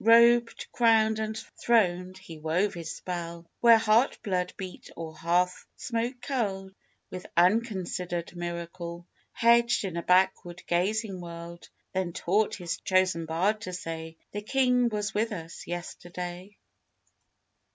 Robed, 0.03 0.65
crowned 0.71 1.19
and 1.19 1.37
throned, 1.59 2.17
he 2.17 2.39
wove 2.39 2.73
his 2.73 2.91
spell, 2.95 3.45
Where 3.59 3.77
heart 3.77 4.17
blood 4.23 4.51
beat 4.57 4.89
or 4.97 5.15
hearth 5.15 5.67
smoke 5.75 6.15
curled, 6.23 6.73
With 7.11 7.27
unconsidered 7.37 8.35
miracle, 8.35 9.05
Hedged 9.31 9.83
in 9.85 9.97
a 9.97 10.01
backward 10.01 10.63
gazing 10.65 11.21
world; 11.21 11.69
Then 11.93 12.13
taught 12.13 12.55
his 12.55 12.77
chosen 12.79 13.27
bard 13.27 13.61
to 13.61 13.73
say: 13.73 14.17
"The 14.31 14.41
King 14.41 14.89
was 14.89 15.13
with 15.13 15.31
us 15.31 15.67
yesterday!" 15.67 16.57